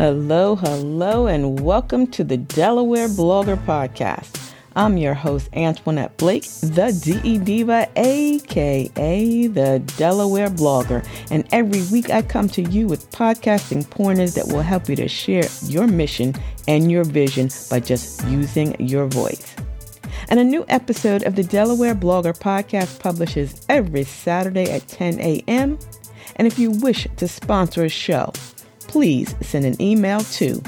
Hello, 0.00 0.56
hello, 0.56 1.26
and 1.26 1.60
welcome 1.60 2.06
to 2.06 2.24
the 2.24 2.38
Delaware 2.38 3.06
Blogger 3.06 3.62
Podcast. 3.66 4.50
I'm 4.74 4.96
your 4.96 5.12
host, 5.12 5.50
Antoinette 5.52 6.16
Blake, 6.16 6.44
the 6.44 6.98
DE 7.04 7.36
Diva, 7.36 7.86
aka 7.96 9.46
the 9.46 9.78
Delaware 9.98 10.48
Blogger. 10.48 11.06
And 11.30 11.46
every 11.52 11.82
week 11.92 12.08
I 12.08 12.22
come 12.22 12.48
to 12.48 12.62
you 12.62 12.86
with 12.86 13.10
podcasting 13.10 13.90
pointers 13.90 14.32
that 14.36 14.46
will 14.46 14.62
help 14.62 14.88
you 14.88 14.96
to 14.96 15.06
share 15.06 15.44
your 15.64 15.86
mission 15.86 16.34
and 16.66 16.90
your 16.90 17.04
vision 17.04 17.50
by 17.68 17.80
just 17.80 18.26
using 18.26 18.80
your 18.80 19.04
voice. 19.04 19.54
And 20.30 20.40
a 20.40 20.44
new 20.44 20.64
episode 20.68 21.24
of 21.24 21.36
the 21.36 21.44
Delaware 21.44 21.94
Blogger 21.94 22.32
Podcast 22.32 23.00
publishes 23.00 23.66
every 23.68 24.04
Saturday 24.04 24.70
at 24.70 24.88
10 24.88 25.20
a.m. 25.20 25.78
And 26.36 26.46
if 26.46 26.58
you 26.58 26.70
wish 26.70 27.06
to 27.18 27.28
sponsor 27.28 27.84
a 27.84 27.90
show, 27.90 28.32
please 28.90 29.34
send 29.40 29.64
an 29.64 29.80
email 29.80 30.20
to 30.20 30.62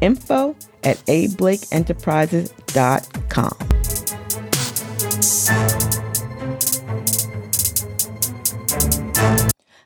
info 0.00 0.56
at 0.82 0.96
ablakeenterprises.com. 1.06 3.56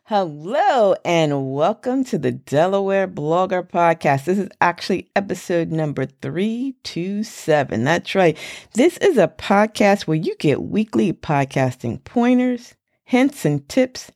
Hello 0.06 0.94
and 1.04 1.52
welcome 1.52 2.04
to 2.04 2.16
the 2.16 2.32
Delaware 2.32 3.06
Blogger 3.06 3.68
Podcast. 3.68 4.24
This 4.24 4.38
is 4.38 4.48
actually 4.62 5.10
episode 5.14 5.70
number 5.70 6.06
327. 6.06 7.84
That's 7.84 8.14
right. 8.14 8.38
This 8.72 8.96
is 8.96 9.18
a 9.18 9.28
podcast 9.28 10.06
where 10.06 10.16
you 10.16 10.34
get 10.36 10.62
weekly 10.62 11.12
podcasting 11.12 12.02
pointers, 12.04 12.76
hints, 13.04 13.44
and 13.44 13.68
tips 13.68 14.10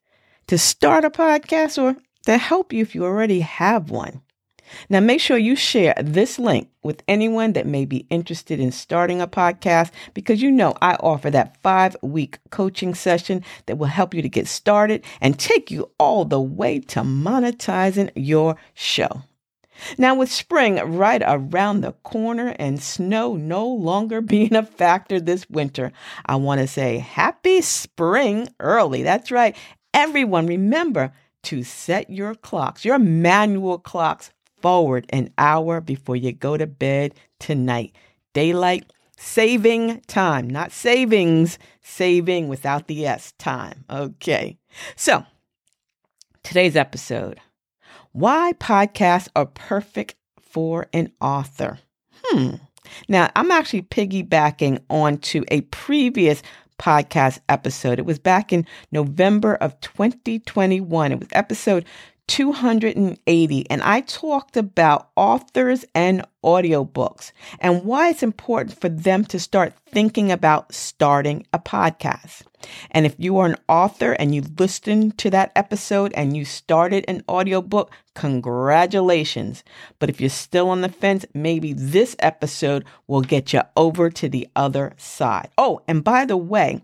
to 0.46 0.56
start 0.56 1.04
a 1.04 1.10
podcast 1.10 1.82
or 1.82 1.98
to 2.28 2.36
help 2.36 2.72
you 2.72 2.82
if 2.82 2.94
you 2.94 3.04
already 3.04 3.40
have 3.40 3.90
one. 3.90 4.20
Now, 4.90 5.00
make 5.00 5.18
sure 5.18 5.38
you 5.38 5.56
share 5.56 5.94
this 5.98 6.38
link 6.38 6.68
with 6.82 7.02
anyone 7.08 7.54
that 7.54 7.66
may 7.66 7.86
be 7.86 8.06
interested 8.10 8.60
in 8.60 8.70
starting 8.70 9.22
a 9.22 9.26
podcast 9.26 9.90
because 10.12 10.42
you 10.42 10.50
know 10.50 10.74
I 10.82 10.94
offer 10.96 11.30
that 11.30 11.56
five 11.62 11.96
week 12.02 12.38
coaching 12.50 12.94
session 12.94 13.42
that 13.64 13.78
will 13.78 13.86
help 13.86 14.12
you 14.12 14.20
to 14.20 14.28
get 14.28 14.46
started 14.46 15.04
and 15.22 15.38
take 15.38 15.70
you 15.70 15.90
all 15.98 16.26
the 16.26 16.40
way 16.40 16.80
to 16.80 17.00
monetizing 17.00 18.10
your 18.14 18.56
show. 18.74 19.22
Now, 19.96 20.14
with 20.14 20.30
spring 20.30 20.76
right 20.76 21.22
around 21.24 21.80
the 21.80 21.92
corner 21.92 22.54
and 22.58 22.82
snow 22.82 23.36
no 23.36 23.66
longer 23.66 24.20
being 24.34 24.54
a 24.54 24.64
factor 24.64 25.18
this 25.18 25.48
winter, 25.48 25.92
I 26.26 26.36
want 26.36 26.60
to 26.60 26.66
say 26.66 26.98
happy 26.98 27.62
spring 27.62 28.48
early. 28.60 29.02
That's 29.02 29.30
right. 29.30 29.56
Everyone, 29.94 30.46
remember 30.46 31.14
to 31.44 31.62
set 31.62 32.10
your 32.10 32.34
clocks, 32.34 32.84
your 32.84 32.98
manual 32.98 33.78
clocks 33.78 34.30
forward 34.60 35.06
an 35.10 35.30
hour 35.38 35.80
before 35.80 36.16
you 36.16 36.32
go 36.32 36.56
to 36.56 36.66
bed 36.66 37.14
tonight. 37.38 37.94
Daylight 38.34 38.92
saving 39.16 40.00
time, 40.06 40.48
not 40.48 40.72
savings, 40.72 41.58
saving 41.82 42.48
without 42.48 42.86
the 42.86 43.06
S 43.06 43.32
time. 43.32 43.84
Okay. 43.90 44.56
So, 44.96 45.24
today's 46.42 46.76
episode 46.76 47.40
Why 48.12 48.52
podcasts 48.58 49.28
are 49.34 49.46
perfect 49.46 50.14
for 50.40 50.86
an 50.92 51.12
author. 51.20 51.78
Hmm. 52.24 52.54
Now, 53.06 53.30
I'm 53.36 53.50
actually 53.50 53.82
piggybacking 53.82 54.80
onto 54.88 55.44
a 55.48 55.60
previous 55.62 56.42
podcast 56.78 57.40
episode. 57.48 57.98
It 57.98 58.06
was 58.06 58.18
back 58.18 58.52
in 58.52 58.66
November 58.92 59.54
of 59.56 59.78
2021. 59.80 61.12
It 61.12 61.20
was 61.20 61.28
episode 61.32 61.84
280 62.28 63.70
and 63.70 63.82
I 63.82 64.02
talked 64.02 64.56
about 64.56 65.08
authors 65.16 65.84
and 65.94 66.24
audiobooks 66.44 67.32
and 67.58 67.84
why 67.84 68.10
it's 68.10 68.22
important 68.22 68.78
for 68.80 68.88
them 68.88 69.24
to 69.24 69.40
start 69.40 69.72
thinking 69.90 70.30
about 70.30 70.72
starting 70.72 71.46
a 71.52 71.58
podcast. 71.58 72.42
And 72.90 73.06
if 73.06 73.14
you 73.18 73.38
are 73.38 73.46
an 73.46 73.56
author 73.68 74.12
and 74.12 74.34
you 74.34 74.42
listened 74.58 75.16
to 75.18 75.30
that 75.30 75.52
episode 75.56 76.12
and 76.14 76.36
you 76.36 76.44
started 76.44 77.04
an 77.08 77.22
audiobook, 77.28 77.90
congratulations. 78.14 79.64
But 79.98 80.10
if 80.10 80.20
you're 80.20 80.30
still 80.30 80.68
on 80.70 80.82
the 80.82 80.88
fence, 80.88 81.24
maybe 81.34 81.72
this 81.72 82.14
episode 82.18 82.84
will 83.06 83.22
get 83.22 83.52
you 83.52 83.62
over 83.76 84.10
to 84.10 84.28
the 84.28 84.48
other 84.54 84.92
side. 84.96 85.50
Oh, 85.56 85.80
and 85.88 86.04
by 86.04 86.24
the 86.24 86.36
way, 86.36 86.82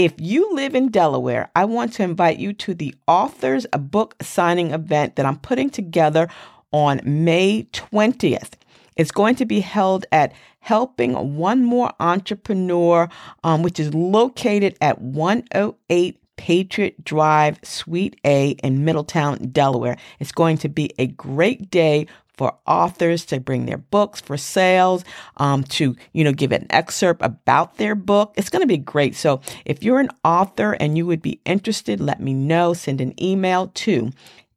if 0.00 0.14
you 0.18 0.54
live 0.54 0.74
in 0.74 0.88
Delaware, 0.88 1.50
I 1.54 1.66
want 1.66 1.92
to 1.92 2.02
invite 2.02 2.38
you 2.38 2.54
to 2.54 2.72
the 2.72 2.94
author's 3.06 3.66
book 3.66 4.14
signing 4.22 4.70
event 4.70 5.16
that 5.16 5.26
I'm 5.26 5.38
putting 5.38 5.68
together 5.68 6.26
on 6.72 7.02
May 7.04 7.64
20th. 7.64 8.52
It's 8.96 9.10
going 9.10 9.34
to 9.34 9.44
be 9.44 9.60
held 9.60 10.06
at 10.10 10.32
Helping 10.60 11.36
One 11.36 11.62
More 11.62 11.92
Entrepreneur, 12.00 13.10
um, 13.44 13.62
which 13.62 13.78
is 13.78 13.92
located 13.92 14.74
at 14.80 15.02
108 15.02 16.18
Patriot 16.40 17.04
Drive, 17.04 17.60
Suite 17.62 18.18
A 18.24 18.52
in 18.64 18.84
Middletown, 18.86 19.50
Delaware. 19.52 19.98
It's 20.20 20.32
going 20.32 20.56
to 20.58 20.68
be 20.70 20.90
a 20.98 21.06
great 21.06 21.70
day 21.70 22.06
for 22.32 22.56
authors 22.66 23.26
to 23.26 23.38
bring 23.38 23.66
their 23.66 23.76
books 23.76 24.22
for 24.22 24.38
sales, 24.38 25.04
um, 25.36 25.64
to, 25.64 25.94
you 26.14 26.24
know, 26.24 26.32
give 26.32 26.52
an 26.52 26.66
excerpt 26.70 27.20
about 27.22 27.76
their 27.76 27.94
book. 27.94 28.32
It's 28.38 28.48
going 28.48 28.62
to 28.62 28.66
be 28.66 28.78
great. 28.78 29.14
So 29.14 29.42
if 29.66 29.82
you're 29.82 30.00
an 30.00 30.08
author 30.24 30.72
and 30.72 30.96
you 30.96 31.04
would 31.04 31.20
be 31.20 31.42
interested, 31.44 32.00
let 32.00 32.22
me 32.22 32.32
know. 32.32 32.72
Send 32.72 33.02
an 33.02 33.12
email 33.22 33.66
to 33.74 34.10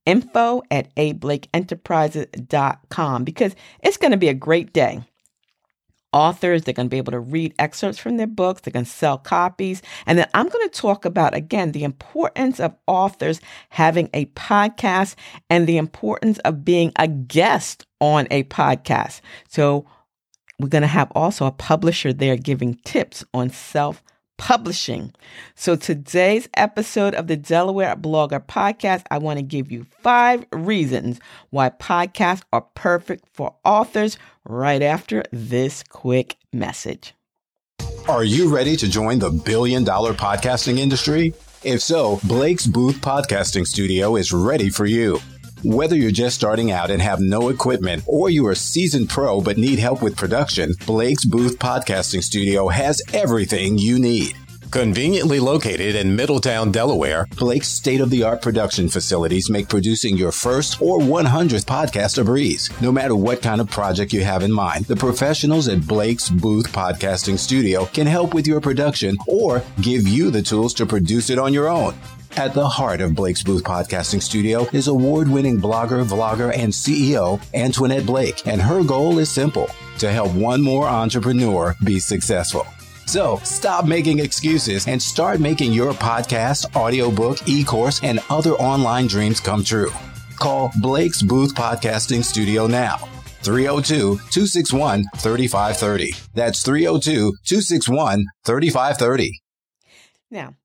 info 0.06 0.64
at 0.72 0.96
ablakeenterprises.com 0.96 3.24
because 3.26 3.58
it's 3.82 3.98
going 3.98 4.12
to 4.12 4.18
be 4.18 4.30
a 4.30 4.34
great 4.34 4.72
day 4.72 5.02
authors. 6.14 6.64
They're 6.64 6.74
going 6.74 6.88
to 6.88 6.94
be 6.94 6.98
able 6.98 7.12
to 7.12 7.20
read 7.20 7.54
excerpts 7.60 8.00
from 8.00 8.18
their 8.18 8.28
books. 8.28 8.62
They're 8.62 8.72
going 8.72 8.86
to 8.86 8.92
sell 8.92 9.18
copies. 9.18 9.82
And 10.06 10.18
then 10.18 10.28
I'm 10.34 10.48
going 10.48 10.70
to 10.70 10.80
talk 10.80 11.06
about, 11.06 11.36
again, 11.36 11.72
the 11.72 11.84
importance 11.84 12.60
of 12.60 12.76
authors 12.88 13.42
having 13.70 14.10
a 14.14 14.26
podcast 14.28 15.16
and 15.50 15.68
the 15.68 15.78
importance 15.78 16.40
of 16.40 16.64
being 16.64 16.92
a 16.98 17.08
guest 17.08 17.86
on 18.00 18.28
a 18.32 18.44
podcast. 18.44 19.22
So 19.48 19.86
we're 20.60 20.70
going 20.70 20.84
to 20.84 20.88
have 20.88 21.12
also 21.16 21.46
a 21.46 21.52
publisher 21.52 22.14
there 22.14 22.38
giving 22.38 22.76
tips 22.86 23.26
on 23.34 23.50
self 23.50 24.04
publishing. 24.38 25.14
So, 25.56 25.76
today's 25.76 26.48
episode 26.56 27.16
of 27.16 27.28
the 27.28 27.38
Delaware 27.38 27.96
Blogger 27.96 28.46
Podcast, 28.46 29.04
I 29.12 29.18
want 29.18 29.40
to 29.40 29.44
give 29.44 29.72
you 29.72 29.86
five 30.02 30.46
reasons 30.52 31.20
why 31.50 31.70
podcasts 31.70 32.44
are 32.52 32.66
perfect 32.76 33.26
for 33.34 33.56
authors 33.64 34.18
right 34.46 34.82
after 34.82 35.24
this 35.32 35.84
quick 35.84 36.38
message. 36.52 37.14
Are 38.08 38.24
you 38.24 38.54
ready 38.54 38.76
to 38.78 38.90
join 38.90 39.20
the 39.20 39.32
billion 39.32 39.84
dollar 39.84 40.14
podcasting 40.14 40.78
industry? 40.78 41.34
If 41.64 41.82
so, 41.82 42.20
Blake's 42.26 42.66
Booth 42.66 42.98
Podcasting 42.98 43.66
Studio 43.66 44.18
is 44.18 44.34
ready 44.34 44.70
for 44.70 44.86
you. 44.86 45.20
Whether 45.64 45.96
you're 45.96 46.12
just 46.12 46.36
starting 46.36 46.72
out 46.72 46.92
and 46.92 47.02
have 47.02 47.22
no 47.22 47.48
equipment, 47.48 48.04
or 48.06 48.30
you're 48.30 48.52
a 48.52 48.56
seasoned 48.56 49.08
pro 49.08 49.40
but 49.40 49.58
need 49.58 49.80
help 49.80 50.02
with 50.02 50.18
production, 50.18 50.74
Blake's 50.86 51.24
Booth 51.24 51.58
Podcasting 51.58 52.22
Studio 52.22 52.68
has 52.68 53.02
everything 53.14 53.78
you 53.78 53.98
need. 53.98 54.36
Conveniently 54.72 55.40
located 55.40 55.96
in 55.96 56.18
Middletown, 56.18 56.70
Delaware, 56.70 57.28
Blake's 57.38 57.70
state 57.70 58.02
of 58.02 58.10
the 58.10 58.24
art 58.24 58.42
production 58.42 58.90
facilities 58.90 59.50
make 59.50 59.70
producing 59.70 60.18
your 60.18 60.34
first 60.34 60.82
or 60.82 61.00
100th 61.00 61.64
podcast 61.64 62.18
a 62.18 62.26
breeze. 62.26 62.70
No 62.82 62.92
matter 62.92 63.16
what 63.16 63.42
kind 63.42 63.62
of 63.62 63.70
project 63.70 64.12
you 64.12 64.22
have 64.26 64.44
in 64.44 64.52
mind, 64.52 64.84
the 64.86 64.98
professionals 64.98 65.70
at 65.70 65.88
Blake's 65.88 66.30
Booth 66.30 66.74
Podcasting 66.74 67.40
Studio 67.40 67.86
can 67.86 68.08
help 68.08 68.34
with 68.34 68.48
your 68.48 68.60
production 68.60 69.16
or 69.30 69.64
give 69.80 70.06
you 70.06 70.30
the 70.30 70.42
tools 70.42 70.74
to 70.74 70.86
produce 70.86 71.30
it 71.30 71.40
on 71.40 71.54
your 71.54 71.70
own. 71.70 71.94
At 72.36 72.56
the 72.56 72.68
heart 72.68 73.00
of 73.00 73.14
Blake's 73.14 73.44
Booth 73.44 73.64
Podcasting 73.64 74.20
Studio 74.20 74.68
is 74.74 74.88
award 74.88 75.30
winning 75.30 75.62
blogger, 75.62 76.04
vlogger, 76.04 76.52
and 76.58 76.74
CEO 76.74 77.40
Antoinette 77.54 78.08
Blake, 78.08 78.48
and 78.48 78.60
her 78.60 78.84
goal 78.84 79.20
is 79.20 79.30
simple 79.30 79.70
to 80.00 80.12
help 80.12 80.34
one 80.34 80.60
more 80.60 80.88
entrepreneur 80.88 81.76
be 81.84 82.00
successful. 82.00 82.66
So 83.06 83.38
stop 83.44 83.86
making 83.86 84.18
excuses 84.18 84.88
and 84.88 85.00
start 85.00 85.42
making 85.42 85.74
your 85.74 85.94
podcast, 85.94 86.76
audiobook, 86.76 87.48
e 87.48 87.64
course, 87.64 88.02
and 88.04 88.20
other 88.32 88.54
online 88.54 89.06
dreams 89.06 89.40
come 89.40 89.64
true. 89.64 89.92
Call 90.40 90.72
Blake's 90.82 91.22
Booth 91.22 91.54
Podcasting 91.54 92.24
Studio 92.24 92.66
now. 92.66 92.98
302 93.44 94.18
261 94.32 95.06
3530. 95.18 96.14
That's 96.34 96.64
302 96.64 97.12
261 97.46 98.26
3530. 98.44 99.40
Now, 100.32 100.56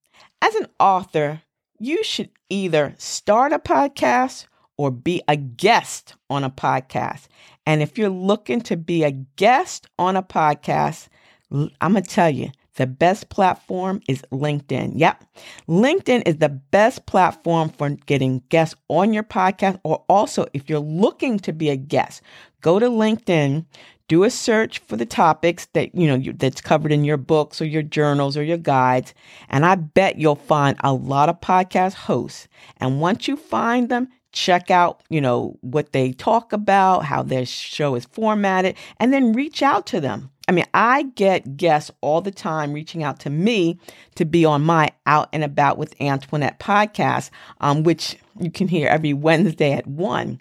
as 0.40 0.54
an 0.54 0.68
author, 0.80 1.42
you 1.78 2.02
should 2.02 2.30
either 2.48 2.94
start 2.98 3.52
a 3.52 3.58
podcast 3.58 4.46
or 4.76 4.90
be 4.90 5.22
a 5.28 5.36
guest 5.36 6.14
on 6.30 6.44
a 6.44 6.50
podcast. 6.50 7.26
And 7.66 7.82
if 7.82 7.98
you're 7.98 8.08
looking 8.08 8.60
to 8.62 8.76
be 8.76 9.04
a 9.04 9.10
guest 9.10 9.86
on 9.98 10.16
a 10.16 10.22
podcast, 10.22 11.08
I'm 11.50 11.92
going 11.92 12.02
to 12.02 12.10
tell 12.10 12.30
you, 12.30 12.50
the 12.76 12.86
best 12.86 13.28
platform 13.28 14.00
is 14.06 14.22
LinkedIn. 14.30 14.92
Yep. 14.94 15.24
LinkedIn 15.68 16.22
is 16.26 16.36
the 16.36 16.48
best 16.48 17.06
platform 17.06 17.70
for 17.70 17.90
getting 17.90 18.42
guests 18.50 18.76
on 18.88 19.12
your 19.12 19.24
podcast, 19.24 19.80
or 19.82 20.04
also 20.08 20.46
if 20.52 20.70
you're 20.70 20.78
looking 20.78 21.40
to 21.40 21.52
be 21.52 21.70
a 21.70 21.76
guest, 21.76 22.22
go 22.60 22.78
to 22.78 22.86
LinkedIn, 22.86 23.66
do 24.08 24.24
a 24.24 24.30
search 24.30 24.80
for 24.80 24.96
the 24.96 25.06
topics 25.06 25.66
that, 25.74 25.94
you 25.94 26.06
know, 26.06 26.14
you, 26.16 26.32
that's 26.32 26.60
covered 26.60 26.92
in 26.92 27.04
your 27.04 27.18
books 27.18 27.60
or 27.60 27.66
your 27.66 27.82
journals 27.82 28.36
or 28.36 28.42
your 28.42 28.56
guides. 28.56 29.14
And 29.50 29.64
I 29.64 29.74
bet 29.76 30.18
you'll 30.18 30.34
find 30.34 30.76
a 30.80 30.92
lot 30.92 31.28
of 31.28 31.40
podcast 31.40 31.94
hosts. 31.94 32.48
And 32.78 33.00
once 33.00 33.28
you 33.28 33.36
find 33.36 33.88
them, 33.90 34.08
check 34.32 34.70
out, 34.70 35.02
you 35.10 35.20
know, 35.20 35.56
what 35.60 35.92
they 35.92 36.12
talk 36.12 36.52
about, 36.52 37.04
how 37.04 37.22
their 37.22 37.46
show 37.46 37.94
is 37.94 38.06
formatted, 38.06 38.76
and 38.98 39.12
then 39.12 39.32
reach 39.32 39.62
out 39.62 39.86
to 39.86 40.00
them. 40.00 40.30
I 40.48 40.52
mean, 40.52 40.64
I 40.72 41.02
get 41.02 41.58
guests 41.58 41.90
all 42.00 42.22
the 42.22 42.30
time 42.30 42.72
reaching 42.72 43.02
out 43.02 43.20
to 43.20 43.30
me 43.30 43.78
to 44.14 44.24
be 44.24 44.46
on 44.46 44.62
my 44.62 44.90
Out 45.04 45.28
and 45.34 45.44
About 45.44 45.76
with 45.76 45.94
Antoinette 46.00 46.58
podcast, 46.58 47.28
um, 47.60 47.82
which 47.82 48.16
you 48.40 48.50
can 48.50 48.66
hear 48.66 48.88
every 48.88 49.12
Wednesday 49.12 49.72
at 49.72 49.86
1. 49.86 50.40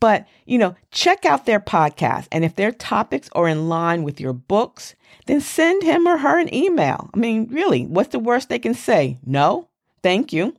But, 0.00 0.26
you 0.44 0.58
know, 0.58 0.74
check 0.90 1.24
out 1.24 1.46
their 1.46 1.60
podcast. 1.60 2.28
And 2.30 2.44
if 2.44 2.56
their 2.56 2.72
topics 2.72 3.30
are 3.32 3.48
in 3.48 3.68
line 3.68 4.02
with 4.02 4.20
your 4.20 4.32
books, 4.32 4.94
then 5.26 5.40
send 5.40 5.82
him 5.82 6.06
or 6.06 6.18
her 6.18 6.38
an 6.38 6.52
email. 6.54 7.10
I 7.14 7.18
mean, 7.18 7.48
really, 7.50 7.86
what's 7.86 8.10
the 8.10 8.18
worst 8.18 8.48
they 8.48 8.58
can 8.58 8.74
say? 8.74 9.18
No, 9.24 9.68
thank 10.02 10.32
you. 10.32 10.56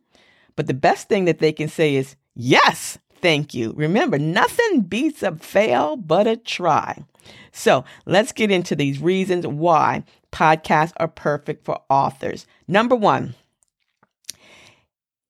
But 0.55 0.67
the 0.67 0.73
best 0.73 1.09
thing 1.09 1.25
that 1.25 1.39
they 1.39 1.51
can 1.51 1.67
say 1.67 1.95
is, 1.95 2.15
Yes, 2.35 2.97
thank 3.21 3.53
you. 3.53 3.73
Remember, 3.75 4.19
nothing 4.19 4.81
beats 4.81 5.23
a 5.23 5.35
fail 5.35 5.95
but 5.95 6.27
a 6.27 6.35
try. 6.35 7.03
So 7.51 7.85
let's 8.05 8.31
get 8.31 8.51
into 8.51 8.75
these 8.75 8.99
reasons 8.99 9.47
why 9.47 10.03
podcasts 10.31 10.93
are 10.97 11.07
perfect 11.07 11.65
for 11.65 11.79
authors. 11.89 12.45
Number 12.67 12.95
one, 12.95 13.35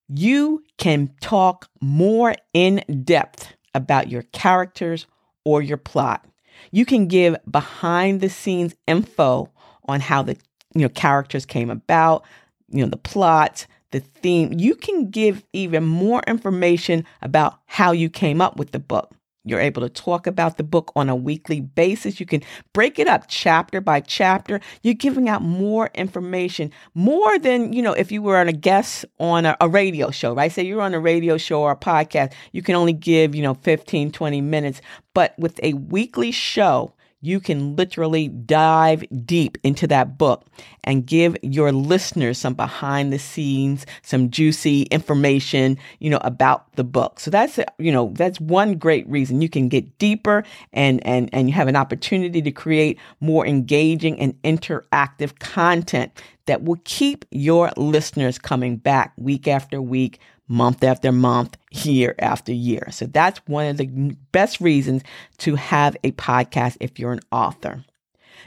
you 0.08 0.64
can 0.78 1.12
talk 1.22 1.70
more 1.80 2.36
in 2.54 2.84
depth 3.04 3.55
about 3.76 4.10
your 4.10 4.24
characters 4.24 5.06
or 5.44 5.62
your 5.62 5.78
plot. 5.78 6.26
You 6.72 6.86
can 6.86 7.08
give 7.08 7.36
behind 7.50 8.22
the 8.22 8.30
scenes 8.30 8.76
info 8.88 9.52
on 9.88 10.00
how 10.00 10.24
the 10.24 10.38
you 10.74 10.82
know 10.82 10.90
characters 10.90 11.46
came 11.46 11.70
about, 11.70 12.24
you 12.70 12.84
know 12.84 12.90
the 12.90 12.98
plot, 12.98 13.68
the 13.92 14.00
theme, 14.00 14.54
you 14.54 14.76
can 14.76 15.10
give 15.10 15.44
even 15.54 15.84
more 15.84 16.22
information 16.28 17.06
about 17.22 17.60
how 17.66 17.92
you 17.92 18.10
came 18.10 18.42
up 18.42 18.58
with 18.58 18.72
the 18.72 18.80
book. 18.80 19.14
You're 19.46 19.60
able 19.60 19.84
to 19.84 19.90
talk 19.90 20.26
about 20.28 20.58
the 20.58 20.64
book 20.64 20.92
on 20.96 21.08
a 21.08 21.16
weekly 21.16 21.62
basis. 21.62 22.20
You 22.20 22.26
can 22.26 22.42
break 22.74 22.98
it 22.98 23.08
up 23.08 23.26
chapter 23.28 23.80
by 23.80 24.02
chapter. 24.02 24.60
You're 24.82 24.96
giving 24.96 25.30
out 25.30 25.44
more 25.44 25.92
information, 25.94 26.72
more 26.96 27.38
than, 27.38 27.72
you 27.72 27.82
know, 27.82 27.94
if 27.94 28.12
you 28.12 28.22
were 28.22 28.38
on 28.38 28.48
a 28.48 28.54
guest 28.54 29.06
on 29.20 29.46
a, 29.46 29.56
a, 29.62 29.70
radio 29.70 30.10
show, 30.10 30.34
right? 30.34 30.52
Say 30.52 30.64
you're 30.64 30.82
on 30.82 30.94
a 30.94 31.00
radio 31.00 31.38
show 31.38 31.62
or 31.62 31.72
a 31.72 31.76
podcast, 31.76 32.34
you 32.54 32.64
can 32.64 32.76
only 32.76 32.94
give, 32.94 33.36
you 33.36 33.44
know, 33.44 33.54
15, 33.54 34.12
20 34.12 34.42
minutes. 34.42 34.82
But 35.14 35.38
with 35.38 35.60
a 35.62 35.74
weekly 35.74 36.32
show, 36.32 36.94
you 37.26 37.40
can 37.40 37.76
literally 37.76 38.28
dive 38.28 39.04
deep 39.26 39.58
into 39.64 39.88
that 39.88 40.18
book 40.18 40.46
and 40.84 41.08
give 41.08 41.36
your 41.42 41.72
listeners 41.72 42.38
some 42.38 42.54
behind 42.54 43.12
the 43.12 43.18
scenes, 43.18 43.86
some 44.04 44.30
juicy 44.30 44.84
information, 44.84 45.78
you 46.00 46.10
know, 46.10 46.20
about 46.22 46.72
the 46.76 46.84
book. 46.84 47.20
So 47.20 47.32
that's, 47.32 47.60
you 47.80 47.92
know, 47.92 48.12
that's 48.14 48.40
one 48.40 48.78
great 48.78 49.10
reason 49.10 49.42
you 49.42 49.50
can 49.50 49.70
get 49.70 49.98
deeper 49.98 50.44
and, 50.72 51.06
and, 51.06 51.30
and 51.34 51.50
you 51.50 51.56
have 51.56 51.68
an 51.68 51.76
opportunity 51.76 52.44
to 52.44 52.52
create 52.52 53.00
more 53.20 53.46
engaging 53.46 54.20
and 54.20 54.40
interactive 54.44 55.40
content 55.40 56.12
that 56.46 56.64
will 56.64 56.80
keep 56.84 57.26
your 57.32 57.72
listeners 57.76 58.38
coming 58.38 58.78
back 58.78 59.14
week 59.18 59.48
after 59.48 59.82
week, 59.82 60.20
month 60.48 60.84
after 60.84 61.12
month, 61.12 61.58
year 61.72 62.16
after 62.20 62.54
year. 62.54 62.88
So 62.92 63.06
that's 63.06 63.40
one 63.48 63.68
of 63.68 63.78
the 63.78 63.88
best 64.32 64.62
reasons 64.62 65.04
to 65.40 65.56
have 65.56 65.98
a 66.04 66.12
podcast 66.12 66.78
if 66.80 67.00
you're 67.00 67.14
an 67.14 67.22
author. 67.32 67.84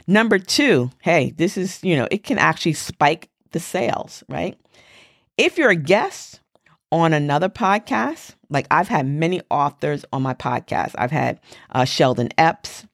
Number 0.07 0.39
two, 0.39 0.91
hey, 1.01 1.31
this 1.31 1.57
is, 1.57 1.83
you 1.83 1.95
know, 1.95 2.07
it 2.09 2.23
can 2.23 2.39
actually 2.39 2.73
spike 2.73 3.29
the 3.51 3.59
sales, 3.59 4.23
right? 4.29 4.57
If 5.37 5.57
you're 5.57 5.69
a 5.69 5.75
guest 5.75 6.39
on 6.91 7.13
another 7.13 7.49
podcast, 7.49 8.35
like 8.49 8.65
I've 8.71 8.87
had 8.87 9.05
many 9.05 9.41
authors 9.49 10.05
on 10.11 10.21
my 10.21 10.33
podcast, 10.33 10.95
I've 10.97 11.11
had 11.11 11.39
uh, 11.71 11.85
Sheldon 11.85 12.29
Epps, 12.37 12.87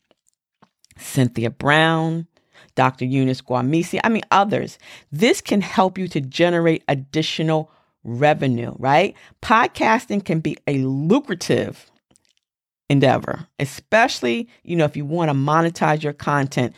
Cynthia 0.97 1.49
Brown, 1.49 2.27
Dr. 2.75 3.05
Eunice 3.05 3.41
Guamisi, 3.41 3.99
I 4.03 4.09
mean, 4.09 4.23
others. 4.31 4.77
This 5.11 5.41
can 5.41 5.61
help 5.61 5.97
you 5.97 6.07
to 6.09 6.21
generate 6.21 6.83
additional 6.87 7.71
revenue, 8.05 8.73
right? 8.77 9.15
Podcasting 9.41 10.23
can 10.23 10.39
be 10.39 10.57
a 10.67 10.77
lucrative 10.79 11.91
endeavor, 12.89 13.47
especially, 13.59 14.47
you 14.63 14.75
know, 14.75 14.85
if 14.85 14.95
you 14.95 15.05
want 15.05 15.29
to 15.29 15.35
monetize 15.35 16.03
your 16.03 16.13
content, 16.13 16.73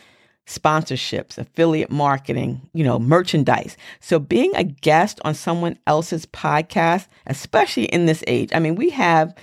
sponsorships, 0.47 1.37
affiliate 1.37 1.91
marketing, 1.91 2.61
you 2.73 2.83
know, 2.83 2.97
merchandise. 2.97 3.75
So 3.99 4.17
being 4.17 4.55
a 4.55 4.63
guest 4.63 5.19
on 5.25 5.35
someone 5.35 5.77
else's 5.85 6.25
podcast, 6.25 7.07
especially 7.25 7.85
in 7.85 8.05
this 8.05 8.23
age, 8.27 8.49
I 8.53 8.59
mean, 8.59 8.75
we 8.75 8.89
have 8.91 9.35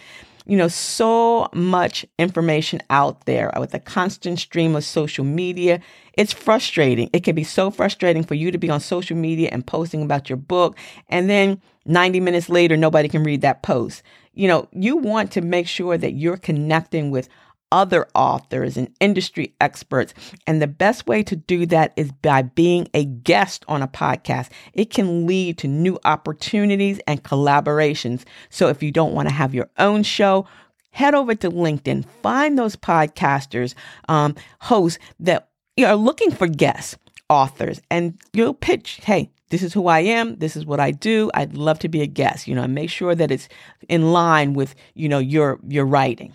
you 0.46 0.56
know, 0.56 0.69
so 0.69 1.49
much 1.55 2.05
information 2.19 2.82
out 2.91 3.25
there 3.25 3.52
with 3.58 3.73
a 3.75 3.79
constant 3.79 4.38
stream 4.38 4.76
of 4.76 4.85
social 4.85 5.25
media. 5.25 5.81
It's 6.14 6.32
frustrating. 6.32 7.08
It 7.12 7.25
can 7.25 7.35
be 7.35 7.44
so 7.44 7.70
frustrating 7.70 8.25
for 8.25 8.35
you 8.35 8.50
to 8.50 8.58
be 8.58 8.70
on 8.70 8.81
social 8.81 9.17
media 9.17 9.49
and 9.52 9.67
posting 9.67 10.02
about 10.02 10.29
your 10.29 10.37
book. 10.37 10.76
And 11.08 11.31
then 11.31 11.62
90 11.87 12.20
minutes 12.20 12.49
later, 12.49 12.76
nobody 12.76 13.08
can 13.08 13.25
read 13.25 13.41
that 13.41 13.62
post. 13.62 14.02
You 14.35 14.49
know, 14.49 14.69
you 14.73 14.96
want 14.96 15.32
to 15.32 15.41
make 15.41 15.67
sure 15.67 15.96
that 15.96 16.12
you're 16.12 16.37
connecting 16.37 17.11
with 17.11 17.29
other 17.73 18.07
authors 18.15 18.77
and 18.77 18.95
industry 19.01 19.55
experts. 19.61 20.15
And 20.47 20.63
the 20.63 20.67
best 20.67 21.07
way 21.07 21.23
to 21.25 21.37
do 21.37 21.67
that 21.67 21.93
is 21.97 22.13
by 22.13 22.43
being 22.43 22.89
a 22.95 23.05
guest 23.05 23.65
on 23.69 23.83
a 23.83 23.89
podcast. 23.89 24.51
It 24.73 24.91
can 24.91 25.27
lead 25.27 25.59
to 25.59 25.69
new 25.69 25.99
opportunities 26.05 27.01
and 27.07 27.23
collaborations. 27.23 28.25
So 28.49 28.69
if 28.69 28.83
you 28.83 28.93
don't 28.93 29.15
want 29.15 29.29
to 29.29 29.35
have 29.35 29.55
your 29.55 29.71
own 29.79 30.03
show, 30.03 30.47
head 30.91 31.15
over 31.15 31.35
to 31.35 31.51
LinkedIn, 31.51 32.07
find 32.23 32.59
those 32.59 32.77
podcasters, 32.77 33.75
um, 34.09 34.37
hosts 34.61 34.99
that 35.19 35.49
are 35.85 35.97
looking 35.97 36.31
for 36.31 36.47
guests, 36.47 36.97
authors, 37.29 37.81
and 37.91 38.17
you'll 38.33 38.55
pitch, 38.55 39.01
hey, 39.03 39.31
this 39.51 39.63
is 39.63 39.73
who 39.73 39.89
I 39.89 40.01
am. 40.01 40.37
This 40.37 40.57
is 40.57 40.65
what 40.65 40.81
I 40.81 40.91
do. 40.91 41.31
I'd 41.35 41.55
love 41.55 41.79
to 41.81 41.89
be 41.89 42.01
a 42.01 42.06
guest, 42.06 42.49
you 42.49 42.55
know, 42.55 42.63
and 42.63 42.75
make 42.75 42.91
sure 42.91 43.15
that 43.15 43.31
it's 43.31 43.49
in 43.89 44.13
line 44.13 44.55
with, 44.55 44.75
you 44.94 45.09
know, 45.09 45.19
your, 45.19 45.59
your 45.69 45.85
writing. 45.85 46.35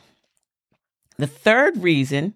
The 1.19 1.27
third 1.27 1.83
reason 1.83 2.33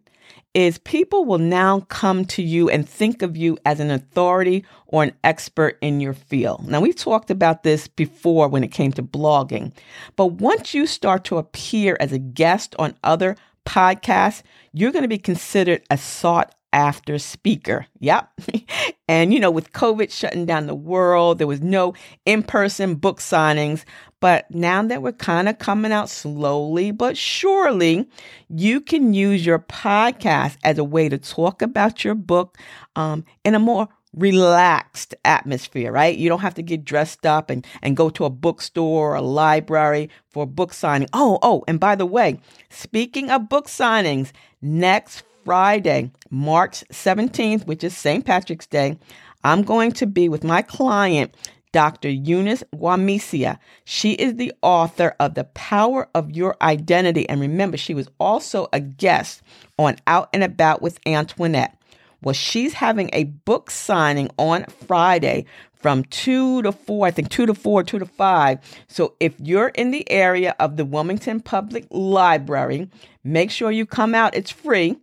is 0.53 0.77
people 0.79 1.23
will 1.23 1.37
now 1.39 1.79
come 1.87 2.25
to 2.25 2.43
you 2.43 2.69
and 2.69 2.87
think 2.87 3.21
of 3.21 3.37
you 3.37 3.57
as 3.65 3.79
an 3.79 3.89
authority 3.89 4.65
or 4.87 5.03
an 5.03 5.13
expert 5.23 5.77
in 5.81 6.01
your 6.01 6.13
field. 6.13 6.67
Now, 6.67 6.81
we've 6.81 6.95
talked 6.95 7.31
about 7.31 7.63
this 7.63 7.87
before 7.87 8.49
when 8.49 8.61
it 8.61 8.73
came 8.73 8.91
to 8.91 9.01
blogging, 9.01 9.71
but 10.17 10.33
once 10.33 10.73
you 10.73 10.85
start 10.85 11.23
to 11.25 11.37
appear 11.37 11.95
as 12.01 12.11
a 12.11 12.19
guest 12.19 12.75
on 12.77 12.93
other 13.05 13.37
podcasts, 13.65 14.43
you're 14.73 14.91
going 14.91 15.03
to 15.03 15.07
be 15.07 15.17
considered 15.17 15.81
a 15.89 15.97
sought 15.97 16.53
after 16.73 17.17
speaker. 17.19 17.85
Yep. 17.99 18.29
and, 19.07 19.33
you 19.33 19.39
know, 19.39 19.51
with 19.51 19.71
COVID 19.71 20.11
shutting 20.11 20.45
down 20.45 20.67
the 20.67 20.75
world, 20.75 21.37
there 21.37 21.47
was 21.47 21.61
no 21.61 21.93
in 22.25 22.43
person 22.43 22.95
book 22.95 23.19
signings. 23.19 23.85
But 24.23 24.49
now 24.49 24.81
that 24.83 25.01
we're 25.01 25.11
kind 25.11 25.49
of 25.49 25.59
coming 25.59 25.91
out 25.91 26.07
slowly 26.07 26.91
but 26.91 27.17
surely, 27.17 28.07
you 28.47 28.79
can 28.79 29.13
use 29.13 29.45
your 29.45 29.59
podcast 29.59 30.55
as 30.63 30.77
a 30.77 30.83
way 30.85 31.09
to 31.09 31.17
talk 31.17 31.61
about 31.61 32.05
your 32.05 32.15
book 32.15 32.57
um, 32.95 33.25
in 33.43 33.53
a 33.53 33.59
more 33.59 33.89
relaxed 34.15 35.13
atmosphere, 35.25 35.91
right? 35.91 36.17
You 36.17 36.29
don't 36.29 36.39
have 36.39 36.53
to 36.53 36.61
get 36.61 36.85
dressed 36.85 37.25
up 37.25 37.49
and, 37.49 37.67
and 37.81 37.97
go 37.97 38.09
to 38.11 38.23
a 38.23 38.29
bookstore 38.29 39.11
or 39.11 39.15
a 39.15 39.21
library 39.21 40.09
for 40.29 40.47
book 40.47 40.71
signing. 40.71 41.09
Oh, 41.11 41.37
oh, 41.41 41.65
and 41.67 41.77
by 41.77 41.95
the 41.95 42.05
way, 42.05 42.39
speaking 42.69 43.29
of 43.29 43.49
book 43.49 43.67
signings, 43.67 44.31
next 44.61 45.23
Friday, 45.43 46.11
March 46.29 46.85
17th, 46.93 47.67
which 47.67 47.83
is 47.83 47.97
St. 47.97 48.25
Patrick's 48.25 48.67
Day, 48.67 48.97
I'm 49.43 49.63
going 49.63 49.91
to 49.91 50.07
be 50.07 50.29
with 50.29 50.45
my 50.45 50.61
client, 50.61 51.35
Dr. 51.73 52.09
Eunice 52.09 52.63
Guamisia. 52.73 53.59
She 53.83 54.13
is 54.13 54.35
the 54.35 54.53
author 54.61 55.15
of 55.19 55.33
The 55.33 55.43
Power 55.43 56.07
of 56.15 56.31
Your 56.31 56.55
Identity. 56.61 57.27
And 57.27 57.41
remember, 57.41 57.75
she 57.75 57.93
was 57.93 58.07
also 58.19 58.69
a 58.71 58.79
guest 58.79 59.41
on 59.77 59.97
Out 60.07 60.29
and 60.31 60.43
About 60.43 60.81
with 60.81 60.99
Antoinette. 61.05 61.77
Well, 62.21 62.33
she's 62.33 62.71
having 62.71 63.09
a 63.11 63.25
book 63.25 63.69
signing 63.69 64.29
on 64.37 64.65
Friday 64.87 65.45
from 65.73 66.05
2 66.05 66.61
to 66.61 66.71
4, 66.71 67.07
I 67.07 67.11
think 67.11 67.29
2 67.29 67.47
to 67.47 67.53
4, 67.53 67.83
2 67.83 67.99
to 67.99 68.05
5. 68.05 68.59
So 68.87 69.15
if 69.19 69.33
you're 69.39 69.67
in 69.67 69.91
the 69.91 70.09
area 70.09 70.55
of 70.57 70.77
the 70.77 70.85
Wilmington 70.85 71.41
Public 71.41 71.85
Library, 71.91 72.89
make 73.25 73.51
sure 73.51 73.69
you 73.69 73.85
come 73.85 74.15
out. 74.15 74.33
It's 74.35 74.49
free. 74.49 74.95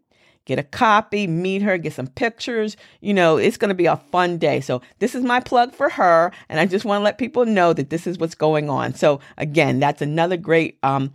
Get 0.45 0.59
a 0.59 0.63
copy, 0.63 1.27
meet 1.27 1.63
her, 1.63 1.79
get 1.79 1.93
some 1.93 2.07
pictures. 2.07 2.77
You 3.01 3.15
know, 3.15 3.37
it's 3.37 3.57
going 3.57 3.69
to 3.71 3.75
be 3.75 3.87
a 3.87 3.97
fun 3.97 4.39
day. 4.39 4.61
So, 4.61 4.83
this 4.99 5.15
is 5.15 5.25
my 5.25 5.41
plug 5.41 5.73
for 5.75 5.89
her. 5.89 6.33
And 6.49 6.61
I 6.61 6.67
just 6.67 6.85
want 6.85 7.01
to 7.01 7.05
let 7.05 7.19
people 7.19 7.47
know 7.47 7.73
that 7.73 7.91
this 7.91 8.07
is 8.07 8.19
what's 8.19 8.35
going 8.35 8.71
on. 8.71 8.95
So, 8.95 9.21
again, 9.39 9.81
that's 9.81 10.03
another 10.03 10.37
great, 10.37 10.79
um, 10.83 11.13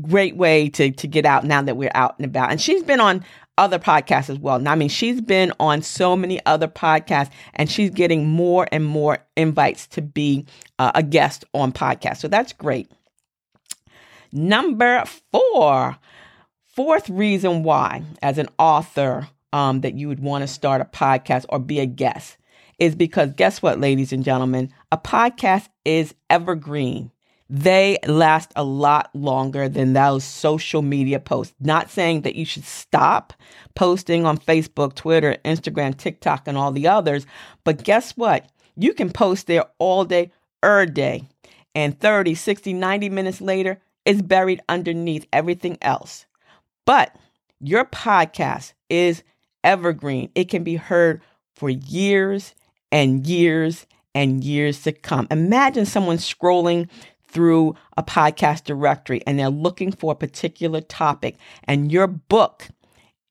great 0.00 0.36
way 0.36 0.68
to, 0.70 0.90
to 0.90 1.06
get 1.06 1.26
out 1.26 1.44
now 1.44 1.62
that 1.62 1.76
we're 1.76 1.92
out 1.94 2.14
and 2.18 2.24
about. 2.24 2.50
And 2.50 2.60
she's 2.60 2.82
been 2.82 3.00
on 3.00 3.24
other 3.58 3.78
podcasts 3.78 4.30
as 4.30 4.38
well. 4.38 4.58
Now, 4.58 4.72
I 4.72 4.74
mean, 4.74 4.88
she's 4.88 5.20
been 5.20 5.52
on 5.60 5.82
so 5.82 6.16
many 6.16 6.44
other 6.46 6.68
podcasts 6.68 7.30
and 7.54 7.70
she's 7.70 7.90
getting 7.90 8.26
more 8.28 8.66
and 8.72 8.84
more 8.84 9.18
invites 9.36 9.86
to 9.88 10.02
be 10.02 10.46
uh, 10.78 10.92
a 10.94 11.02
guest 11.02 11.44
on 11.52 11.72
podcasts. 11.72 12.18
So 12.18 12.28
that's 12.28 12.52
great. 12.52 12.90
Number 14.32 15.04
four, 15.30 15.98
fourth 16.72 17.08
reason 17.08 17.62
why, 17.62 18.02
as 18.22 18.38
an 18.38 18.48
author, 18.58 19.28
um, 19.52 19.82
that 19.82 19.94
you 19.94 20.08
would 20.08 20.20
want 20.20 20.42
to 20.42 20.48
start 20.48 20.80
a 20.80 20.84
podcast 20.84 21.44
or 21.48 21.58
be 21.58 21.80
a 21.80 21.86
guest 21.86 22.38
is 22.78 22.94
because 22.94 23.32
guess 23.34 23.60
what, 23.62 23.78
ladies 23.78 24.12
and 24.12 24.24
gentlemen? 24.24 24.72
A 24.90 24.98
podcast 24.98 25.68
is 25.84 26.14
evergreen 26.30 27.12
they 27.54 27.98
last 28.06 28.50
a 28.56 28.64
lot 28.64 29.10
longer 29.14 29.68
than 29.68 29.92
those 29.92 30.24
social 30.24 30.80
media 30.80 31.20
posts. 31.20 31.54
Not 31.60 31.90
saying 31.90 32.22
that 32.22 32.34
you 32.34 32.46
should 32.46 32.64
stop 32.64 33.34
posting 33.74 34.24
on 34.24 34.38
Facebook, 34.38 34.94
Twitter, 34.94 35.36
Instagram, 35.44 35.94
TikTok, 35.94 36.48
and 36.48 36.56
all 36.56 36.72
the 36.72 36.88
others, 36.88 37.26
but 37.62 37.84
guess 37.84 38.16
what? 38.16 38.48
You 38.74 38.94
can 38.94 39.12
post 39.12 39.48
there 39.48 39.66
all 39.78 40.06
day, 40.06 40.32
er 40.64 40.86
day, 40.86 41.28
and 41.74 42.00
30, 42.00 42.34
60, 42.34 42.72
90 42.72 43.10
minutes 43.10 43.42
later, 43.42 43.82
it's 44.06 44.22
buried 44.22 44.62
underneath 44.70 45.26
everything 45.30 45.76
else. 45.82 46.24
But 46.84 47.14
your 47.60 47.84
podcast 47.84 48.72
is 48.88 49.22
evergreen. 49.62 50.30
It 50.34 50.48
can 50.48 50.64
be 50.64 50.76
heard 50.76 51.22
for 51.54 51.70
years 51.70 52.54
and 52.90 53.26
years 53.26 53.86
and 54.14 54.42
years 54.44 54.82
to 54.82 54.92
come. 54.92 55.26
Imagine 55.30 55.86
someone 55.86 56.18
scrolling 56.18 56.88
through 57.28 57.74
a 57.96 58.02
podcast 58.02 58.64
directory 58.64 59.22
and 59.26 59.38
they're 59.38 59.48
looking 59.48 59.90
for 59.92 60.12
a 60.12 60.16
particular 60.16 60.80
topic, 60.80 61.36
and 61.64 61.90
your 61.90 62.06
book 62.06 62.68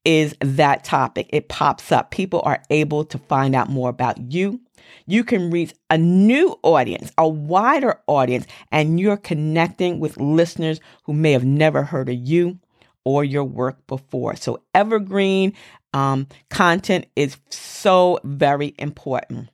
is 0.04 0.36
that 0.42 0.84
topic. 0.84 1.30
It 1.32 1.50
pops 1.50 1.92
up. 1.92 2.10
People 2.10 2.42
are 2.44 2.64
able 2.72 3.06
to 3.06 3.20
find 3.20 3.54
out 3.54 3.70
more 3.70 3.90
about 3.90 4.34
you. 4.34 4.60
You 5.06 5.24
can 5.24 5.52
reach 5.52 5.74
a 5.92 5.98
new 5.98 6.58
audience, 6.64 7.12
a 7.18 7.28
wider 7.28 8.00
audience, 8.08 8.48
and 8.72 9.00
you're 9.00 9.18
connecting 9.18 10.00
with 10.00 10.18
listeners 10.18 10.80
who 11.04 11.14
may 11.14 11.34
have 11.34 11.46
never 11.46 11.84
heard 11.84 12.10
of 12.10 12.16
you 12.16 12.60
or 13.04 13.24
your 13.24 13.44
work 13.44 13.86
before. 13.88 14.36
So, 14.36 14.62
evergreen 14.74 15.54
um, 15.94 16.28
content 16.50 17.06
is 17.16 17.38
so 17.50 18.20
very 18.24 18.74
important 18.78 19.50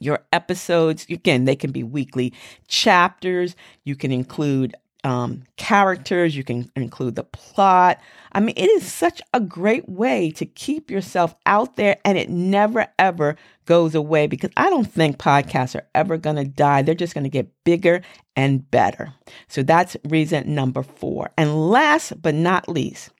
your 0.00 0.24
episodes. 0.32 1.06
Again, 1.08 1.44
they 1.44 1.54
can 1.54 1.70
be 1.70 1.84
weekly 1.84 2.32
chapters. 2.66 3.54
You 3.84 3.94
can 3.94 4.10
include 4.10 4.74
um, 5.04 5.42
characters. 5.56 6.36
You 6.36 6.44
can 6.44 6.70
include 6.76 7.16
the 7.16 7.24
plot. 7.24 8.00
I 8.32 8.40
mean, 8.40 8.54
it 8.56 8.68
is 8.68 8.90
such 8.90 9.20
a 9.32 9.40
great 9.40 9.88
way 9.88 10.30
to 10.32 10.46
keep 10.46 10.90
yourself 10.90 11.34
out 11.46 11.76
there 11.76 11.96
and 12.04 12.16
it 12.16 12.30
never 12.30 12.86
ever 12.98 13.36
goes 13.66 13.94
away 13.94 14.26
because 14.26 14.50
I 14.56 14.70
don't 14.70 14.90
think 14.90 15.18
podcasts 15.18 15.74
are 15.74 15.86
ever 15.94 16.16
going 16.16 16.36
to 16.36 16.44
die. 16.44 16.82
They're 16.82 16.94
just 16.94 17.14
going 17.14 17.24
to 17.24 17.30
get 17.30 17.52
bigger 17.64 18.02
and 18.36 18.68
better. 18.70 19.12
So 19.48 19.62
that's 19.62 19.96
reason 20.08 20.54
number 20.54 20.82
four. 20.82 21.30
And 21.36 21.70
last 21.70 22.20
but 22.20 22.34
not 22.34 22.68
least, 22.68 23.10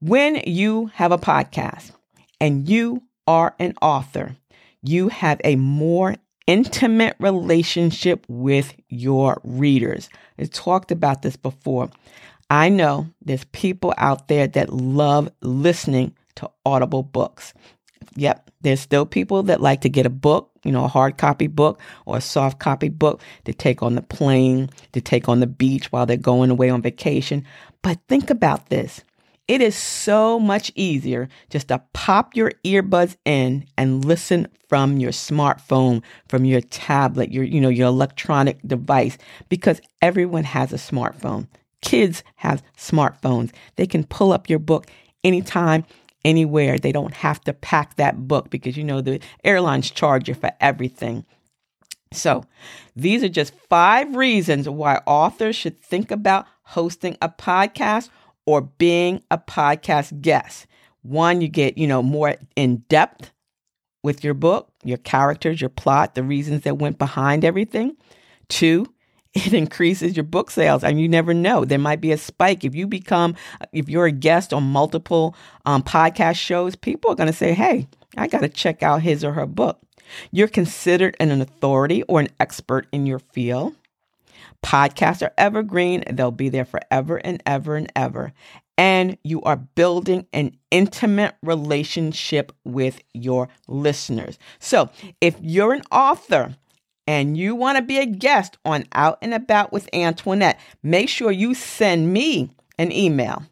when 0.00 0.42
you 0.46 0.86
have 0.94 1.12
a 1.12 1.18
podcast 1.18 1.92
and 2.40 2.68
you 2.68 3.02
are 3.26 3.54
an 3.58 3.74
author, 3.80 4.36
you 4.82 5.08
have 5.08 5.40
a 5.44 5.56
more 5.56 6.16
intimate 6.46 7.16
relationship 7.18 8.24
with 8.28 8.74
your 8.88 9.40
readers. 9.44 10.08
I 10.38 10.44
talked 10.44 10.90
about 10.90 11.22
this 11.22 11.36
before. 11.36 11.90
I 12.50 12.68
know 12.68 13.08
there's 13.24 13.44
people 13.44 13.94
out 13.96 14.28
there 14.28 14.46
that 14.48 14.72
love 14.72 15.30
listening 15.40 16.14
to 16.36 16.50
audible 16.66 17.02
books. 17.02 17.54
Yep, 18.16 18.50
there's 18.60 18.80
still 18.80 19.06
people 19.06 19.44
that 19.44 19.60
like 19.60 19.80
to 19.82 19.88
get 19.88 20.06
a 20.06 20.10
book, 20.10 20.50
you 20.64 20.72
know, 20.72 20.84
a 20.84 20.88
hard 20.88 21.16
copy 21.16 21.46
book 21.46 21.80
or 22.04 22.18
a 22.18 22.20
soft 22.20 22.58
copy 22.58 22.88
book 22.88 23.22
to 23.44 23.54
take 23.54 23.82
on 23.82 23.94
the 23.94 24.02
plane, 24.02 24.68
to 24.92 25.00
take 25.00 25.28
on 25.28 25.40
the 25.40 25.46
beach 25.46 25.90
while 25.90 26.04
they're 26.04 26.16
going 26.16 26.50
away 26.50 26.68
on 26.68 26.82
vacation. 26.82 27.46
But 27.80 28.00
think 28.08 28.28
about 28.28 28.68
this 28.68 29.02
it 29.52 29.60
is 29.60 29.76
so 29.76 30.40
much 30.40 30.72
easier 30.76 31.28
just 31.50 31.68
to 31.68 31.82
pop 31.92 32.34
your 32.34 32.52
earbuds 32.64 33.16
in 33.26 33.66
and 33.76 34.02
listen 34.02 34.48
from 34.66 34.96
your 34.96 35.10
smartphone, 35.10 36.02
from 36.26 36.46
your 36.46 36.62
tablet, 36.62 37.30
your 37.30 37.44
you 37.44 37.60
know, 37.60 37.68
your 37.68 37.88
electronic 37.88 38.66
device 38.66 39.18
because 39.50 39.82
everyone 40.00 40.44
has 40.44 40.72
a 40.72 40.76
smartphone. 40.76 41.48
Kids 41.82 42.24
have 42.36 42.62
smartphones. 42.78 43.52
They 43.76 43.86
can 43.86 44.04
pull 44.04 44.32
up 44.32 44.48
your 44.48 44.58
book 44.58 44.86
anytime, 45.22 45.84
anywhere. 46.24 46.78
They 46.78 46.92
don't 46.92 47.12
have 47.12 47.42
to 47.42 47.52
pack 47.52 47.96
that 47.96 48.26
book 48.26 48.48
because 48.48 48.78
you 48.78 48.84
know 48.84 49.02
the 49.02 49.20
airlines 49.44 49.90
charge 49.90 50.30
you 50.30 50.34
for 50.34 50.52
everything. 50.62 51.26
So, 52.10 52.46
these 52.96 53.22
are 53.22 53.28
just 53.28 53.52
five 53.68 54.16
reasons 54.16 54.66
why 54.66 55.02
authors 55.06 55.56
should 55.56 55.82
think 55.82 56.10
about 56.10 56.46
hosting 56.62 57.18
a 57.20 57.28
podcast 57.28 58.08
or 58.46 58.62
being 58.62 59.22
a 59.30 59.38
podcast 59.38 60.20
guest. 60.20 60.66
One, 61.02 61.40
you 61.40 61.48
get, 61.48 61.76
you 61.76 61.86
know, 61.86 62.02
more 62.02 62.36
in 62.56 62.78
depth 62.88 63.32
with 64.02 64.24
your 64.24 64.34
book, 64.34 64.70
your 64.84 64.98
characters, 64.98 65.60
your 65.60 65.70
plot, 65.70 66.14
the 66.14 66.22
reasons 66.22 66.62
that 66.62 66.78
went 66.78 66.98
behind 66.98 67.44
everything. 67.44 67.96
Two, 68.48 68.86
it 69.34 69.54
increases 69.54 70.16
your 70.16 70.24
book 70.24 70.50
sales 70.50 70.84
and 70.84 71.00
you 71.00 71.08
never 71.08 71.32
know 71.32 71.64
there 71.64 71.78
might 71.78 72.00
be 72.00 72.12
a 72.12 72.18
spike 72.18 72.64
if 72.64 72.74
you 72.74 72.86
become 72.86 73.34
if 73.72 73.88
you're 73.88 74.04
a 74.06 74.12
guest 74.12 74.52
on 74.52 74.62
multiple 74.62 75.34
um, 75.64 75.82
podcast 75.82 76.36
shows 76.36 76.76
people 76.76 77.10
are 77.10 77.14
going 77.14 77.28
to 77.28 77.32
say 77.32 77.54
hey 77.54 77.88
i 78.18 78.26
got 78.26 78.42
to 78.42 78.48
check 78.48 78.82
out 78.82 79.00
his 79.00 79.24
or 79.24 79.32
her 79.32 79.46
book 79.46 79.80
you're 80.32 80.48
considered 80.48 81.16
an 81.18 81.40
authority 81.40 82.02
or 82.04 82.20
an 82.20 82.28
expert 82.40 82.86
in 82.92 83.06
your 83.06 83.18
field 83.18 83.74
Podcasts 84.64 85.22
are 85.22 85.32
evergreen, 85.36 86.04
they'll 86.10 86.30
be 86.30 86.48
there 86.48 86.64
forever 86.64 87.16
and 87.18 87.42
ever 87.46 87.76
and 87.76 87.90
ever. 87.94 88.32
And 88.78 89.18
you 89.22 89.42
are 89.42 89.56
building 89.56 90.26
an 90.32 90.56
intimate 90.70 91.34
relationship 91.42 92.52
with 92.64 93.00
your 93.12 93.48
listeners. 93.68 94.38
So, 94.58 94.90
if 95.20 95.36
you're 95.40 95.74
an 95.74 95.82
author 95.92 96.56
and 97.06 97.36
you 97.36 97.54
want 97.54 97.76
to 97.76 97.82
be 97.82 97.98
a 97.98 98.06
guest 98.06 98.56
on 98.64 98.84
Out 98.92 99.18
and 99.20 99.34
About 99.34 99.72
with 99.72 99.88
Antoinette, 99.92 100.58
make 100.82 101.08
sure 101.08 101.30
you 101.30 101.54
send 101.54 102.12
me 102.12 102.50
an 102.78 102.92
email 102.92 103.42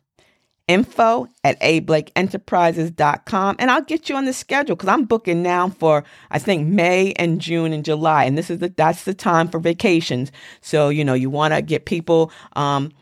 info 0.71 1.27
at 1.43 1.61
ablakeenterprises.com 1.61 3.57
and 3.59 3.73
I'll 3.73 3.83
get 3.83 4.09
you 4.09 4.15
on 4.15 4.25
the 4.25 4.33
schedule 4.33 4.77
because 4.77 4.89
I'm 4.89 5.05
booking 5.05 5.43
now 5.43 5.71
for 5.71 6.05
I 6.31 6.39
think 6.39 6.69
May 6.69 7.13
and 7.15 7.41
June 7.41 7.73
and 7.73 7.85
July 7.85 8.23
and 8.25 8.39
this 8.39 8.51
is 8.51 8.61
the 8.61 8.69
that's 8.69 9.03
the 9.03 9.13
time 9.13 9.49
for 9.49 9.59
vacations. 9.59 10.31
So, 10.61 10.89
you 10.89 11.05
know, 11.05 11.15
you 11.15 11.29
want 11.29 11.55
to 11.55 11.61
get 11.61 11.87
people 11.87 12.31
um, 12.55 12.93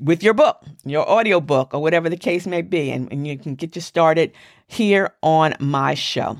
with 0.00 0.22
your 0.22 0.32
book, 0.32 0.64
your 0.86 1.06
audio 1.06 1.38
book 1.38 1.74
or 1.74 1.82
whatever 1.82 2.08
the 2.08 2.16
case 2.16 2.46
may 2.46 2.62
be 2.62 2.90
and, 2.90 3.12
and 3.12 3.26
you 3.26 3.36
can 3.36 3.56
get 3.56 3.76
you 3.76 3.82
started 3.82 4.32
here 4.66 5.10
on 5.22 5.54
my 5.60 5.92
show. 5.92 6.38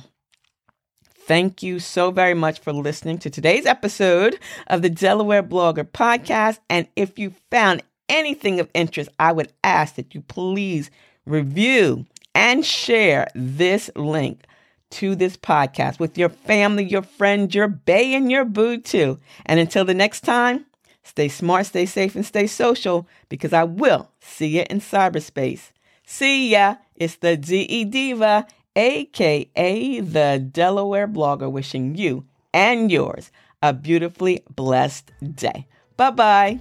Thank 1.28 1.62
you 1.62 1.80
so 1.80 2.10
very 2.10 2.32
much 2.32 2.60
for 2.60 2.72
listening 2.72 3.18
to 3.18 3.28
today's 3.28 3.66
episode 3.66 4.38
of 4.68 4.80
the 4.80 4.88
Delaware 4.88 5.42
Blogger 5.42 5.84
Podcast. 5.84 6.60
And 6.70 6.88
if 6.96 7.18
you 7.18 7.34
found 7.50 7.82
anything 8.08 8.60
of 8.60 8.68
interest, 8.74 9.10
I 9.18 9.32
would 9.32 9.52
ask 9.64 9.94
that 9.96 10.14
you 10.14 10.20
please 10.22 10.90
review 11.26 12.06
and 12.34 12.64
share 12.64 13.28
this 13.34 13.90
link 13.96 14.44
to 14.90 15.14
this 15.14 15.36
podcast 15.36 15.98
with 15.98 16.16
your 16.16 16.28
family, 16.28 16.84
your 16.84 17.02
friends, 17.02 17.54
your 17.54 17.68
bay, 17.68 18.14
and 18.14 18.30
your 18.30 18.44
boo 18.44 18.78
too. 18.78 19.18
And 19.46 19.60
until 19.60 19.84
the 19.84 19.94
next 19.94 20.22
time, 20.22 20.66
stay 21.02 21.28
smart, 21.28 21.66
stay 21.66 21.86
safe, 21.86 22.14
and 22.14 22.24
stay 22.24 22.46
social 22.46 23.06
because 23.28 23.52
I 23.52 23.64
will 23.64 24.10
see 24.20 24.58
you 24.58 24.64
in 24.70 24.80
cyberspace. 24.80 25.70
See 26.04 26.50
ya. 26.52 26.76
It's 26.96 27.16
the 27.16 27.36
DE 27.36 27.84
Diva, 27.84 28.46
aka 28.74 30.00
the 30.00 30.48
Delaware 30.50 31.06
blogger, 31.06 31.50
wishing 31.50 31.94
you 31.94 32.24
and 32.52 32.90
yours 32.90 33.30
a 33.62 33.72
beautifully 33.72 34.42
blessed 34.54 35.10
day. 35.34 35.66
Bye 35.96 36.10
bye. 36.10 36.60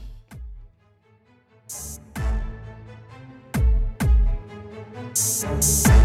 Thank 5.39 5.96